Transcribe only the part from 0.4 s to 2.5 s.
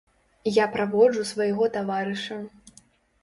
Я праводжу свайго таварыша.